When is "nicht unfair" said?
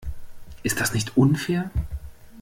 0.95-1.69